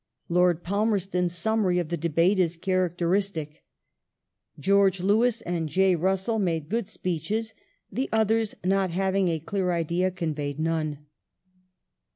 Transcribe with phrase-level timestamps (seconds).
[0.29, 3.63] Lord Palmerston's summary of the debate is characteristic:"
[4.67, 5.95] George Lewis and J.
[5.95, 7.53] Russell made good speeches.
[7.91, 11.05] The others, not having a clear idea, conveyed none."